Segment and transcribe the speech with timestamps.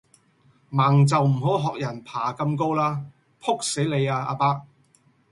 [0.71, 3.05] 盲就唔好學人爬咁高啦，
[3.39, 4.63] 仆死你呀阿伯